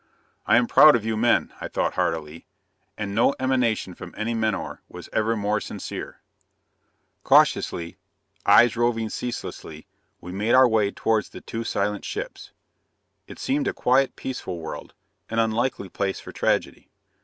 [0.47, 2.47] "I am proud of you men!" I thought heartily:
[2.97, 6.21] and no emanation from any menore was ever more sincere.
[7.23, 7.97] Cautiously,
[8.43, 9.85] eyes roving ceaselessly,
[10.19, 12.49] we made our way towards the two silent ships.
[13.27, 14.95] It seemed a quiet, peaceful world:
[15.29, 16.89] an unlikely place for tragedy.